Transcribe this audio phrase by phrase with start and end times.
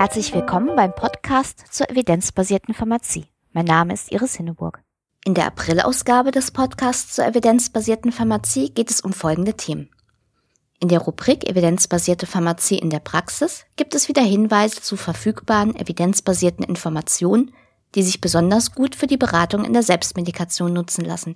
[0.00, 3.26] Herzlich willkommen beim Podcast zur evidenzbasierten Pharmazie.
[3.52, 4.80] Mein Name ist Iris Hinneburg.
[5.24, 9.90] In der Aprilausgabe des Podcasts zur evidenzbasierten Pharmazie geht es um folgende Themen.
[10.78, 16.64] In der Rubrik Evidenzbasierte Pharmazie in der Praxis gibt es wieder Hinweise zu verfügbaren evidenzbasierten
[16.64, 17.52] Informationen,
[17.96, 21.34] die sich besonders gut für die Beratung in der Selbstmedikation nutzen lassen.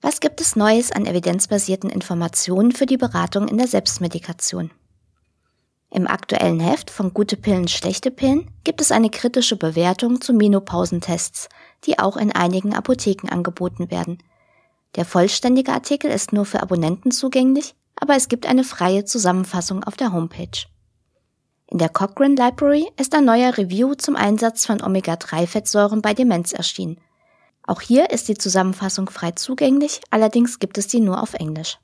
[0.00, 4.70] Was gibt es Neues an evidenzbasierten Informationen für die Beratung in der Selbstmedikation?
[5.92, 11.48] Im aktuellen Heft von Gute Pillen, schlechte Pillen gibt es eine kritische Bewertung zu Menopausentests,
[11.84, 14.22] die auch in einigen Apotheken angeboten werden.
[14.94, 19.96] Der vollständige Artikel ist nur für Abonnenten zugänglich, aber es gibt eine freie Zusammenfassung auf
[19.96, 20.66] der Homepage.
[21.66, 27.00] In der Cochrane Library ist ein neuer Review zum Einsatz von Omega-3-Fettsäuren bei Demenz erschienen.
[27.64, 31.78] Auch hier ist die Zusammenfassung frei zugänglich, allerdings gibt es die nur auf Englisch.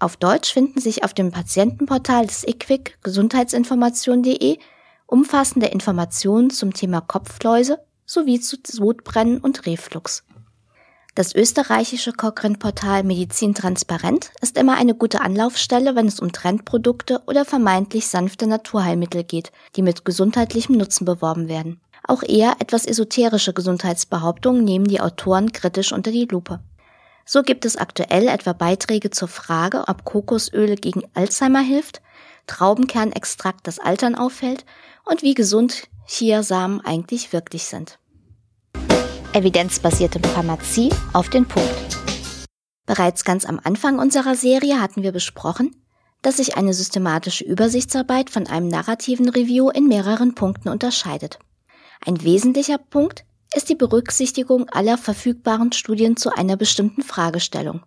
[0.00, 4.58] Auf Deutsch finden sich auf dem Patientenportal des IQWIC gesundheitsinformation.de
[5.06, 10.24] umfassende Informationen zum Thema Kopfläuse sowie zu Sodbrennen und Reflux.
[11.16, 17.44] Das österreichische Cochrane-Portal Medizin Transparent ist immer eine gute Anlaufstelle, wenn es um Trendprodukte oder
[17.44, 21.80] vermeintlich sanfte Naturheilmittel geht, die mit gesundheitlichem Nutzen beworben werden.
[22.06, 26.60] Auch eher etwas esoterische Gesundheitsbehauptungen nehmen die Autoren kritisch unter die Lupe.
[27.30, 32.00] So gibt es aktuell etwa Beiträge zur Frage, ob Kokosöle gegen Alzheimer hilft,
[32.46, 34.64] Traubenkernextrakt das Altern auffällt
[35.04, 37.98] und wie gesund Chiasamen eigentlich wirklich sind
[39.32, 41.98] evidenzbasierte Pharmazie auf den Punkt.
[42.86, 45.76] Bereits ganz am Anfang unserer Serie hatten wir besprochen,
[46.22, 51.38] dass sich eine systematische Übersichtsarbeit von einem narrativen Review in mehreren Punkten unterscheidet.
[52.04, 57.82] Ein wesentlicher Punkt ist die Berücksichtigung aller verfügbaren Studien zu einer bestimmten Fragestellung.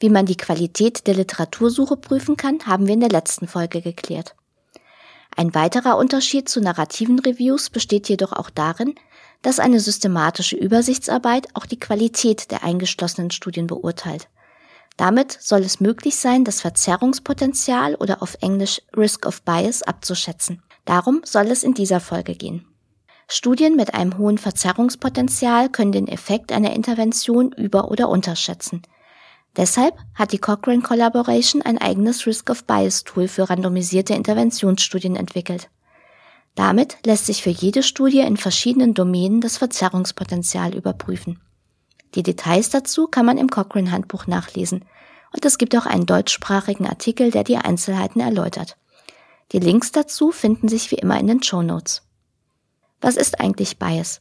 [0.00, 4.36] Wie man die Qualität der Literatursuche prüfen kann, haben wir in der letzten Folge geklärt.
[5.36, 8.94] Ein weiterer Unterschied zu narrativen Reviews besteht jedoch auch darin,
[9.42, 14.28] dass eine systematische Übersichtsarbeit auch die Qualität der eingeschlossenen Studien beurteilt.
[14.96, 20.62] Damit soll es möglich sein, das Verzerrungspotenzial oder auf Englisch Risk of Bias abzuschätzen.
[20.84, 22.67] Darum soll es in dieser Folge gehen.
[23.30, 28.80] Studien mit einem hohen Verzerrungspotenzial können den Effekt einer Intervention über- oder unterschätzen.
[29.54, 35.68] Deshalb hat die Cochrane Collaboration ein eigenes Risk of Bias Tool für randomisierte Interventionsstudien entwickelt.
[36.54, 41.38] Damit lässt sich für jede Studie in verschiedenen Domänen das Verzerrungspotenzial überprüfen.
[42.14, 44.86] Die Details dazu kann man im Cochrane Handbuch nachlesen
[45.34, 48.78] und es gibt auch einen deutschsprachigen Artikel, der die Einzelheiten erläutert.
[49.52, 52.07] Die Links dazu finden sich wie immer in den Show Notes.
[53.00, 54.20] Was ist eigentlich Bias?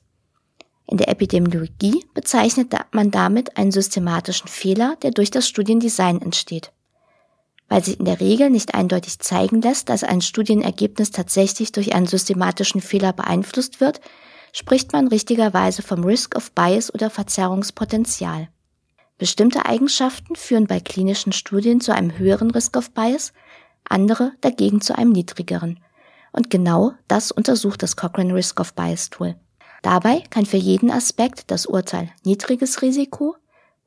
[0.86, 6.72] In der Epidemiologie bezeichnet man damit einen systematischen Fehler, der durch das Studiendesign entsteht
[7.70, 12.08] weil sich in der Regel nicht eindeutig zeigen lässt, dass ein Studienergebnis tatsächlich durch einen
[12.08, 14.00] systematischen Fehler beeinflusst wird,
[14.54, 18.48] spricht man richtigerweise vom Risk of Bias oder Verzerrungspotenzial.
[19.18, 23.34] Bestimmte Eigenschaften führen bei klinischen Studien zu einem höheren Risk of Bias,
[23.84, 25.80] andere dagegen zu einem niedrigeren.
[26.38, 29.36] Und genau das untersucht das Cochrane Risk of Bias Tool.
[29.82, 33.36] Dabei kann für jeden Aspekt das Urteil niedriges Risiko,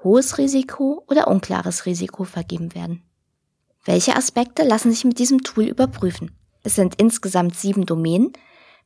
[0.02, 3.04] hohes Risiko oder unklares Risiko vergeben werden.
[3.84, 6.32] Welche Aspekte lassen sich mit diesem Tool überprüfen?
[6.64, 8.32] Es sind insgesamt sieben Domänen,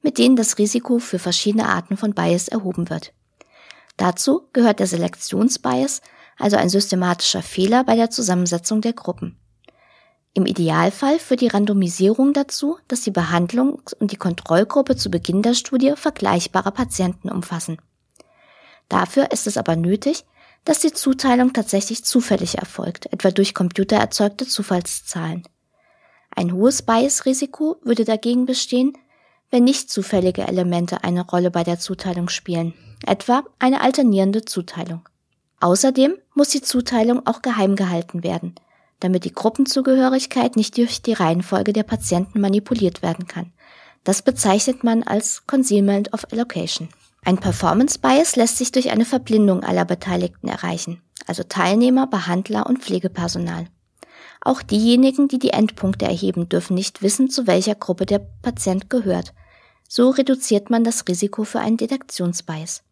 [0.03, 3.15] mit denen das Risiko für verschiedene Arten von Bias erhoben wird.
[3.97, 6.03] Dazu gehört der Selektionsbias,
[6.37, 9.39] also ein systematischer Fehler bei der Zusammensetzung der Gruppen.
[10.37, 15.55] Im Idealfall führt die Randomisierung dazu, dass die Behandlungs- und die Kontrollgruppe zu Beginn der
[15.55, 17.79] Studie vergleichbare Patienten umfassen.
[18.89, 20.25] Dafür ist es aber nötig,
[20.65, 25.45] dass die Zuteilung tatsächlich zufällig erfolgt, etwa durch computererzeugte Zufallszahlen.
[26.35, 28.99] Ein hohes Bias-Risiko würde dagegen bestehen,
[29.51, 32.75] wenn nicht zufällige Elemente eine Rolle bei der Zuteilung spielen,
[33.07, 35.09] etwa eine alternierende Zuteilung.
[35.61, 38.57] Außerdem muss die Zuteilung auch geheim gehalten werden,
[39.05, 43.53] damit die Gruppenzugehörigkeit nicht durch die Reihenfolge der Patienten manipuliert werden kann.
[44.03, 46.89] Das bezeichnet man als Concealment of Allocation.
[47.23, 52.79] Ein Performance Bias lässt sich durch eine Verblindung aller Beteiligten erreichen, also Teilnehmer, Behandler und
[52.79, 53.67] Pflegepersonal.
[54.41, 59.35] Auch diejenigen, die die Endpunkte erheben, dürfen nicht wissen, zu welcher Gruppe der Patient gehört.
[59.87, 62.83] So reduziert man das Risiko für einen Detektionsbias.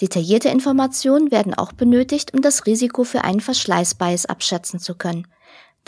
[0.00, 5.26] Detaillierte Informationen werden auch benötigt, um das Risiko für einen Verschleißbias abschätzen zu können.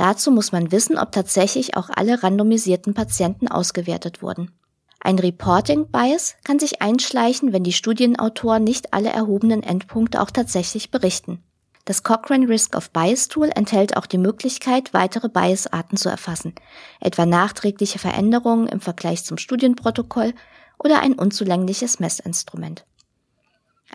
[0.00, 4.50] Dazu muss man wissen, ob tatsächlich auch alle randomisierten Patienten ausgewertet wurden.
[4.99, 10.91] Ein Reporting Bias kann sich einschleichen, wenn die Studienautoren nicht alle erhobenen Endpunkte auch tatsächlich
[10.91, 11.43] berichten.
[11.85, 16.55] Das Cochrane Risk of Bias Tool enthält auch die Möglichkeit, weitere Biasarten zu erfassen,
[17.00, 20.32] etwa nachträgliche Veränderungen im Vergleich zum Studienprotokoll
[20.79, 22.87] oder ein unzulängliches Messinstrument.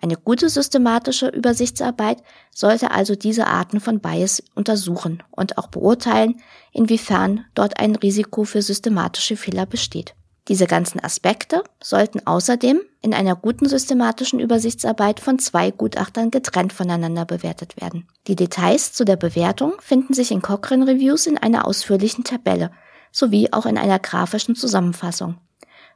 [0.01, 2.21] Eine gute systematische Übersichtsarbeit
[2.53, 6.41] sollte also diese Arten von Bias untersuchen und auch beurteilen,
[6.73, 10.13] inwiefern dort ein Risiko für systematische Fehler besteht.
[10.47, 17.25] Diese ganzen Aspekte sollten außerdem in einer guten systematischen Übersichtsarbeit von zwei Gutachtern getrennt voneinander
[17.25, 18.07] bewertet werden.
[18.27, 22.71] Die Details zu der Bewertung finden sich in Cochrane Reviews in einer ausführlichen Tabelle
[23.11, 25.37] sowie auch in einer grafischen Zusammenfassung.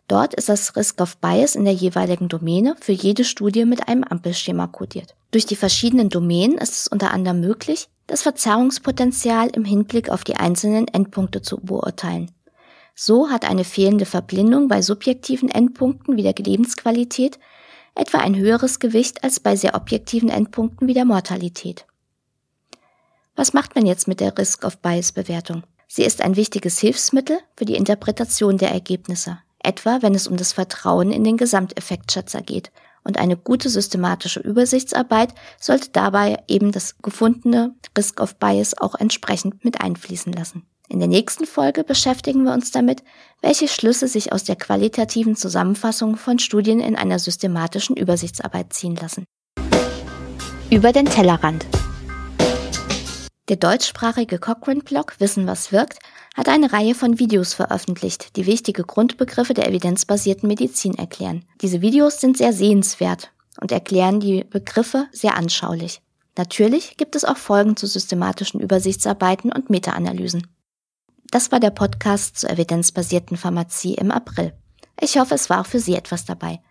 [0.09, 4.03] Dort ist das Risk of Bias in der jeweiligen Domäne für jede Studie mit einem
[4.03, 5.13] Ampelschema kodiert.
[5.29, 10.35] Durch die verschiedenen Domänen ist es unter anderem möglich, das Verzerrungspotenzial im Hinblick auf die
[10.35, 12.31] einzelnen Endpunkte zu beurteilen.
[12.95, 17.37] So hat eine fehlende Verblindung bei subjektiven Endpunkten wie der Lebensqualität
[17.93, 21.85] etwa ein höheres Gewicht als bei sehr objektiven Endpunkten wie der Mortalität.
[23.35, 25.61] Was macht man jetzt mit der Risk of Bias Bewertung?
[25.87, 29.37] Sie ist ein wichtiges Hilfsmittel für die Interpretation der Ergebnisse
[29.69, 32.71] etwa wenn es um das Vertrauen in den Gesamteffektschätzer geht.
[33.03, 39.63] Und eine gute systematische Übersichtsarbeit sollte dabei eben das gefundene Risk of Bias auch entsprechend
[39.63, 40.63] mit einfließen lassen.
[40.89, 43.03] In der nächsten Folge beschäftigen wir uns damit,
[43.41, 49.25] welche Schlüsse sich aus der qualitativen Zusammenfassung von Studien in einer systematischen Übersichtsarbeit ziehen lassen.
[50.71, 51.65] Über den Tellerrand.
[53.49, 55.97] Der deutschsprachige Cochrane-Blog Wissen was wirkt
[56.35, 61.45] hat eine Reihe von Videos veröffentlicht, die wichtige Grundbegriffe der evidenzbasierten Medizin erklären.
[61.61, 65.99] Diese Videos sind sehr sehenswert und erklären die Begriffe sehr anschaulich.
[66.37, 70.45] Natürlich gibt es auch Folgen zu systematischen Übersichtsarbeiten und Meta-Analysen.
[71.31, 74.53] Das war der Podcast zur evidenzbasierten Pharmazie im April.
[75.01, 76.61] Ich hoffe, es war auch für Sie etwas dabei.